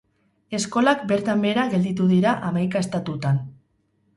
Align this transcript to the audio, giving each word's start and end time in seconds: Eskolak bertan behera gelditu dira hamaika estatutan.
Eskolak 0.59 1.03
bertan 1.11 1.45
behera 1.45 1.65
gelditu 1.75 2.09
dira 2.13 2.33
hamaika 2.49 2.85
estatutan. 2.87 3.39